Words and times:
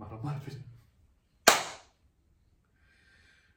Mach 0.00 0.10
nochmal 0.10 0.40
bitte. 0.42 0.56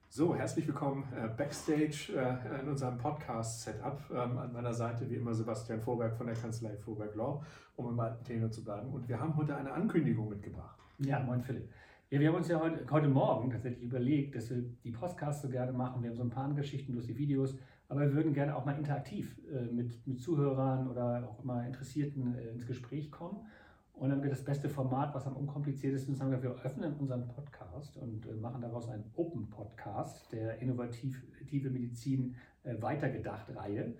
So, 0.09 0.35
herzlich 0.35 0.67
willkommen 0.67 1.05
äh, 1.15 1.29
backstage 1.29 2.11
äh, 2.13 2.59
in 2.59 2.67
unserem 2.67 2.97
Podcast-Setup. 2.97 4.01
Ähm, 4.11 4.37
an 4.37 4.51
meiner 4.51 4.73
Seite 4.73 5.09
wie 5.09 5.15
immer 5.15 5.33
Sebastian 5.33 5.79
Vorberg 5.79 6.17
von 6.17 6.27
der 6.27 6.35
Kanzlei 6.35 6.75
Vorberg 6.75 7.15
Law, 7.15 7.41
um 7.77 7.87
im 7.87 7.97
alten 7.97 8.25
Thema 8.25 8.51
zu 8.51 8.61
bleiben. 8.61 8.89
Und 8.89 9.07
wir 9.07 9.21
haben 9.21 9.37
heute 9.37 9.55
eine 9.55 9.71
Ankündigung 9.71 10.27
mitgebracht. 10.27 10.77
Ja, 10.99 11.21
moin 11.21 11.41
Philipp. 11.41 11.69
Ja, 12.09 12.19
wir 12.19 12.27
haben 12.27 12.35
uns 12.35 12.49
ja 12.49 12.59
heute, 12.59 12.85
heute 12.91 13.07
Morgen 13.07 13.49
tatsächlich 13.49 13.81
überlegt, 13.81 14.35
dass 14.35 14.49
wir 14.49 14.65
die 14.83 14.91
Podcasts 14.91 15.43
so 15.43 15.47
gerne 15.47 15.71
machen. 15.71 16.03
Wir 16.03 16.09
haben 16.09 16.17
so 16.17 16.23
ein 16.23 16.29
paar 16.29 16.53
Geschichten 16.53 16.91
durch 16.91 17.07
die 17.07 17.17
Videos, 17.17 17.55
aber 17.87 18.01
wir 18.01 18.13
würden 18.13 18.33
gerne 18.33 18.53
auch 18.53 18.65
mal 18.65 18.77
interaktiv 18.77 19.39
äh, 19.49 19.61
mit, 19.73 20.05
mit 20.05 20.19
Zuhörern 20.19 20.89
oder 20.89 21.25
auch 21.25 21.41
immer 21.41 21.65
Interessierten 21.65 22.35
äh, 22.35 22.49
ins 22.49 22.67
Gespräch 22.67 23.11
kommen. 23.11 23.47
Und 23.93 24.09
dann 24.09 24.21
wird 24.21 24.33
das 24.33 24.43
beste 24.43 24.69
Format, 24.69 25.13
was 25.13 25.27
am 25.27 25.37
unkompliziertesten 25.37 26.13
ist, 26.13 26.21
haben 26.21 26.31
wir, 26.31 26.41
wir 26.41 26.51
öffnen 26.63 26.93
unseren 26.95 27.27
Podcast 27.27 27.95
und 27.97 28.25
äh, 28.25 28.33
machen 28.33 28.61
daraus 28.61 28.89
einen 28.89 29.05
Open 29.15 29.49
Podcast 29.49 30.31
der 30.31 30.59
innovative 30.59 31.69
Medizin 31.69 32.35
äh, 32.63 32.81
weitergedacht 32.81 33.55
Reihe, 33.55 33.93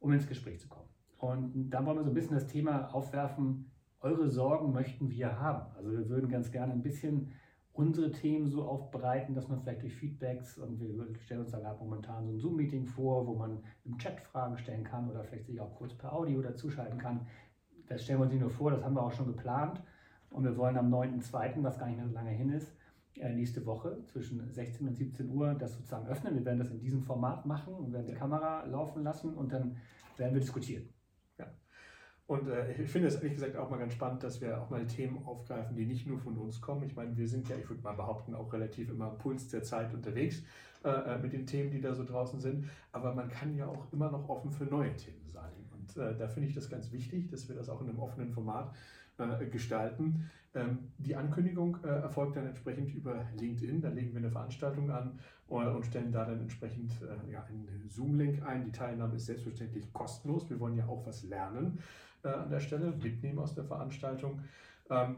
um 0.00 0.12
ins 0.12 0.26
Gespräch 0.26 0.60
zu 0.60 0.68
kommen. 0.68 0.88
Und 1.18 1.70
da 1.70 1.84
wollen 1.86 1.96
wir 1.96 2.04
so 2.04 2.10
ein 2.10 2.14
bisschen 2.14 2.34
das 2.34 2.46
Thema 2.46 2.92
aufwerfen, 2.92 3.70
eure 4.00 4.28
Sorgen 4.28 4.72
möchten 4.72 5.10
wir 5.10 5.40
haben. 5.40 5.74
Also 5.76 5.90
wir 5.90 6.08
würden 6.08 6.28
ganz 6.28 6.50
gerne 6.50 6.72
ein 6.72 6.82
bisschen 6.82 7.32
unsere 7.72 8.10
Themen 8.10 8.48
so 8.48 8.64
aufbereiten, 8.64 9.34
dass 9.34 9.48
man 9.48 9.60
vielleicht 9.60 9.82
durch 9.82 9.94
Feedbacks 9.94 10.58
und 10.58 10.80
wir 10.80 10.88
stellen 11.20 11.40
uns 11.40 11.50
da 11.50 11.58
gerade 11.58 11.78
momentan 11.78 12.24
so 12.24 12.32
ein 12.32 12.38
Zoom-Meeting 12.38 12.86
vor, 12.86 13.26
wo 13.26 13.34
man 13.34 13.62
im 13.84 13.98
Chat 13.98 14.20
Fragen 14.20 14.56
stellen 14.56 14.82
kann 14.82 15.10
oder 15.10 15.22
vielleicht 15.24 15.46
sich 15.46 15.60
auch 15.60 15.74
kurz 15.74 15.94
per 15.94 16.12
Audio 16.12 16.40
dazuschalten 16.40 16.98
kann. 16.98 17.26
Das 17.88 18.02
stellen 18.02 18.18
wir 18.18 18.24
uns 18.24 18.32
nicht 18.32 18.42
nur 18.42 18.50
vor, 18.50 18.70
das 18.70 18.82
haben 18.82 18.94
wir 18.94 19.02
auch 19.02 19.12
schon 19.12 19.26
geplant 19.26 19.82
und 20.30 20.44
wir 20.44 20.56
wollen 20.56 20.76
am 20.76 20.92
9.2., 20.92 21.62
was 21.62 21.78
gar 21.78 21.86
nicht 21.86 21.96
mehr 21.96 22.06
so 22.06 22.14
lange 22.14 22.30
hin 22.30 22.50
ist, 22.50 22.72
äh, 23.16 23.32
nächste 23.32 23.64
Woche 23.64 23.98
zwischen 24.06 24.52
16 24.52 24.88
und 24.88 24.94
17 24.94 25.30
Uhr 25.30 25.54
das 25.54 25.74
sozusagen 25.74 26.06
öffnen. 26.08 26.34
Wir 26.34 26.44
werden 26.44 26.58
das 26.58 26.70
in 26.70 26.80
diesem 26.80 27.02
Format 27.02 27.46
machen 27.46 27.74
und 27.74 27.92
werden 27.92 28.06
die 28.06 28.14
Kamera 28.14 28.64
laufen 28.64 29.02
lassen 29.02 29.34
und 29.34 29.52
dann 29.52 29.76
werden 30.16 30.34
wir 30.34 30.40
diskutieren. 30.40 30.88
Und 32.26 32.48
äh, 32.48 32.72
ich 32.82 32.90
finde 32.90 33.06
es 33.06 33.14
ehrlich 33.16 33.34
gesagt 33.34 33.56
auch 33.56 33.70
mal 33.70 33.78
ganz 33.78 33.92
spannend, 33.92 34.22
dass 34.24 34.40
wir 34.40 34.60
auch 34.60 34.68
mal 34.68 34.84
Themen 34.86 35.24
aufgreifen, 35.24 35.76
die 35.76 35.86
nicht 35.86 36.06
nur 36.06 36.18
von 36.18 36.36
uns 36.36 36.60
kommen. 36.60 36.82
Ich 36.82 36.96
meine, 36.96 37.16
wir 37.16 37.28
sind 37.28 37.48
ja, 37.48 37.56
ich 37.56 37.68
würde 37.68 37.82
mal 37.82 37.92
behaupten, 37.92 38.34
auch 38.34 38.52
relativ 38.52 38.90
immer 38.90 39.12
am 39.12 39.18
Puls 39.18 39.48
der 39.48 39.62
Zeit 39.62 39.94
unterwegs 39.94 40.42
äh, 40.84 40.88
äh, 40.88 41.18
mit 41.18 41.32
den 41.32 41.46
Themen, 41.46 41.70
die 41.70 41.80
da 41.80 41.94
so 41.94 42.04
draußen 42.04 42.40
sind. 42.40 42.68
Aber 42.90 43.14
man 43.14 43.28
kann 43.28 43.56
ja 43.56 43.66
auch 43.66 43.92
immer 43.92 44.10
noch 44.10 44.28
offen 44.28 44.50
für 44.50 44.64
neue 44.64 44.94
Themen 44.96 45.28
sein. 45.28 45.52
Und 45.86 46.02
äh, 46.02 46.16
da 46.16 46.28
finde 46.28 46.48
ich 46.48 46.54
das 46.54 46.68
ganz 46.68 46.92
wichtig, 46.92 47.28
dass 47.30 47.48
wir 47.48 47.56
das 47.56 47.68
auch 47.68 47.80
in 47.80 47.88
einem 47.88 47.98
offenen 47.98 48.30
Format 48.30 48.74
äh, 49.18 49.46
gestalten. 49.46 50.30
Ähm, 50.54 50.78
die 50.98 51.16
Ankündigung 51.16 51.78
äh, 51.84 51.88
erfolgt 51.88 52.36
dann 52.36 52.46
entsprechend 52.46 52.94
über 52.94 53.26
LinkedIn. 53.38 53.80
Da 53.80 53.88
legen 53.88 54.12
wir 54.12 54.18
eine 54.18 54.30
Veranstaltung 54.30 54.90
an 54.90 55.18
und 55.48 55.86
stellen 55.86 56.10
da 56.10 56.24
dann 56.24 56.40
entsprechend 56.40 56.90
ja, 57.30 57.44
einen 57.44 57.88
Zoom-Link 57.88 58.44
ein. 58.44 58.64
Die 58.64 58.72
Teilnahme 58.72 59.14
ist 59.14 59.26
selbstverständlich 59.26 59.92
kostenlos. 59.92 60.50
Wir 60.50 60.58
wollen 60.58 60.76
ja 60.76 60.86
auch 60.88 61.06
was 61.06 61.22
lernen 61.22 61.78
äh, 62.26 62.28
an 62.28 62.50
der 62.50 62.60
Stelle, 62.60 62.90
mitnehmen 62.90 63.38
aus 63.38 63.54
der 63.54 63.64
Veranstaltung. 63.64 64.40
Ähm, 64.90 65.16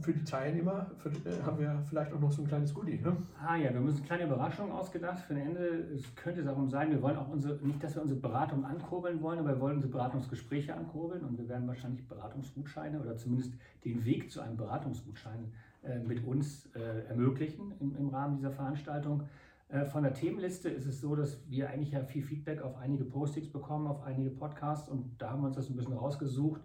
für 0.00 0.12
die 0.12 0.24
Teilnehmer 0.24 0.90
für, 0.98 1.08
äh, 1.08 1.42
haben 1.44 1.58
wir 1.58 1.82
vielleicht 1.88 2.12
auch 2.12 2.20
noch 2.20 2.32
so 2.32 2.42
ein 2.42 2.48
kleines 2.48 2.74
Goodie. 2.74 2.98
Ne? 2.98 3.16
Ah 3.40 3.56
ja, 3.56 3.70
wir 3.70 3.76
haben 3.76 3.86
uns 3.86 3.98
eine 3.98 4.06
kleine 4.06 4.24
Überraschung 4.24 4.72
ausgedacht 4.72 5.20
für 5.20 5.34
ein 5.34 5.40
Ende. 5.40 5.88
Es 5.94 6.14
könnte 6.14 6.42
darum 6.42 6.68
sein, 6.68 6.90
wir 6.90 7.00
wollen 7.02 7.16
auch 7.16 7.28
unsere, 7.28 7.54
nicht, 7.66 7.82
dass 7.82 7.94
wir 7.94 8.02
unsere 8.02 8.20
Beratung 8.20 8.64
ankurbeln 8.64 9.20
wollen, 9.22 9.38
aber 9.38 9.50
wir 9.50 9.60
wollen 9.60 9.76
unsere 9.76 9.92
Beratungsgespräche 9.92 10.74
ankurbeln 10.74 11.22
und 11.24 11.38
wir 11.38 11.48
werden 11.48 11.66
wahrscheinlich 11.68 12.06
Beratungsgutscheine 12.06 13.00
oder 13.00 13.16
zumindest 13.16 13.52
den 13.84 14.04
Weg 14.04 14.30
zu 14.30 14.40
einem 14.40 14.56
Beratungsgutschein 14.56 15.52
äh, 15.82 15.98
mit 16.00 16.24
uns 16.24 16.68
äh, 16.74 17.08
ermöglichen 17.08 17.72
im, 17.80 17.96
im 17.96 18.08
Rahmen 18.08 18.36
dieser 18.36 18.50
Veranstaltung. 18.50 19.22
Äh, 19.68 19.84
von 19.84 20.02
der 20.02 20.14
Themenliste 20.14 20.68
ist 20.68 20.86
es 20.86 21.00
so, 21.00 21.16
dass 21.16 21.38
wir 21.48 21.70
eigentlich 21.70 21.92
ja 21.92 22.02
viel 22.04 22.22
Feedback 22.22 22.62
auf 22.62 22.76
einige 22.76 23.04
Postings 23.04 23.48
bekommen, 23.48 23.86
auf 23.86 24.02
einige 24.02 24.30
Podcasts 24.30 24.88
und 24.88 25.10
da 25.18 25.30
haben 25.30 25.42
wir 25.42 25.48
uns 25.48 25.56
das 25.56 25.68
ein 25.68 25.76
bisschen 25.76 25.94
rausgesucht. 25.94 26.60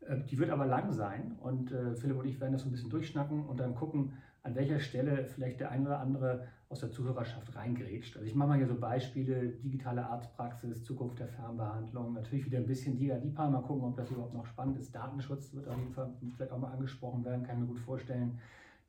Äh, 0.00 0.18
die 0.30 0.38
wird 0.38 0.50
aber 0.50 0.66
lang 0.66 0.92
sein 0.92 1.36
und 1.40 1.72
äh, 1.72 1.94
Philipp 1.96 2.18
und 2.18 2.26
ich 2.26 2.40
werden 2.40 2.52
das 2.52 2.62
so 2.62 2.68
ein 2.68 2.72
bisschen 2.72 2.90
durchschnacken 2.90 3.46
und 3.46 3.60
dann 3.60 3.74
gucken, 3.74 4.12
an 4.42 4.54
welcher 4.54 4.78
Stelle 4.78 5.26
vielleicht 5.26 5.58
der 5.60 5.70
ein 5.70 5.84
oder 5.84 5.98
andere 5.98 6.46
aus 6.68 6.80
der 6.80 6.90
Zuhörerschaft 6.90 7.54
reingrätscht. 7.56 8.16
Also 8.16 8.28
ich 8.28 8.34
mache 8.34 8.50
mal 8.50 8.58
hier 8.58 8.66
so 8.66 8.78
Beispiele, 8.78 9.48
digitale 9.48 10.06
Arztpraxis, 10.06 10.84
Zukunft 10.84 11.18
der 11.18 11.28
Fernbehandlung, 11.28 12.14
natürlich 12.14 12.46
wieder 12.46 12.58
ein 12.58 12.66
bisschen 12.66 12.96
Diga 12.96 13.16
Dipa, 13.16 13.48
mal 13.48 13.62
gucken, 13.62 13.84
ob 13.84 13.96
das 13.96 14.10
überhaupt 14.10 14.34
noch 14.34 14.46
spannend 14.46 14.78
ist. 14.78 14.94
Datenschutz 14.94 15.52
wird 15.52 15.68
auf 15.68 15.78
jeden 15.78 15.92
Fall 15.92 16.12
vielleicht 16.36 16.52
auch 16.52 16.58
mal 16.58 16.72
angesprochen 16.72 17.24
werden, 17.24 17.44
kann 17.44 17.56
ich 17.56 17.62
mir 17.62 17.68
gut 17.68 17.80
vorstellen 17.80 18.38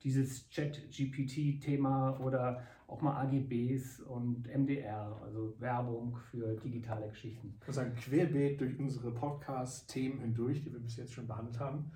dieses 0.04 0.48
Chat-GPT-Thema 0.50 2.20
oder 2.20 2.64
auch 2.88 3.02
mal 3.02 3.22
AGBs 3.24 4.00
und 4.02 4.48
MDR, 4.48 5.20
also 5.22 5.54
Werbung 5.60 6.18
für 6.32 6.56
digitale 6.56 7.10
Geschichten. 7.10 7.58
Also 7.68 7.82
ein 7.82 7.96
Querbeet 7.96 8.62
durch 8.62 8.80
unsere 8.80 9.12
Podcast-Themen 9.12 10.20
hindurch, 10.20 10.62
die 10.62 10.72
wir 10.72 10.80
bis 10.80 10.96
jetzt 10.96 11.14
schon 11.14 11.28
behandelt 11.28 11.60
haben. 11.60 11.92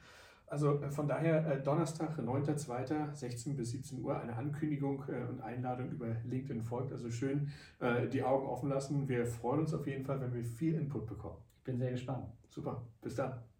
Also 0.52 0.82
äh, 0.82 0.92
von 0.92 1.08
daher 1.08 1.48
äh, 1.48 1.64
Donnerstag, 1.64 2.20
9.2., 2.20 3.16
16 3.16 3.56
bis 3.56 3.72
17 3.72 4.04
Uhr, 4.04 4.20
eine 4.20 4.36
Ankündigung 4.36 5.06
äh, 5.08 5.24
und 5.30 5.40
Einladung 5.40 5.90
über 5.92 6.08
LinkedIn 6.26 6.62
folgt. 6.62 6.92
Also 6.92 7.10
schön 7.10 7.50
die 8.14 8.22
Augen 8.22 8.46
offen 8.46 8.70
lassen. 8.70 9.08
Wir 9.08 9.26
freuen 9.26 9.62
uns 9.62 9.74
auf 9.74 9.88
jeden 9.88 10.06
Fall, 10.06 10.22
wenn 10.22 10.34
wir 10.34 10.44
viel 10.44 10.76
Input 10.76 11.08
bekommen. 11.08 11.38
Ich 11.58 11.64
bin 11.64 11.80
sehr 11.80 11.92
gespannt. 11.92 12.28
Super, 12.50 12.84
bis 13.02 13.16
dann. 13.16 13.51